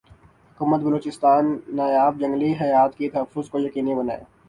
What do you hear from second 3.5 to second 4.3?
یقینی بنائے